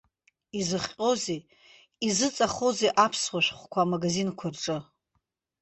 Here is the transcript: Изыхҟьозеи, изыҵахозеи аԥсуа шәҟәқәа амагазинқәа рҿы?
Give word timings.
Изыхҟьозеи, 0.59 1.41
изыҵахозеи 2.07 2.95
аԥсуа 3.03 3.39
шәҟәқәа 3.45 3.79
амагазинқәа 3.83 4.47
рҿы? 4.53 4.77